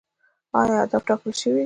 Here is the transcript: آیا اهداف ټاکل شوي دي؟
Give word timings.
آیا 0.59 0.75
اهداف 0.81 1.03
ټاکل 1.07 1.31
شوي 1.41 1.51
دي؟ 1.59 1.59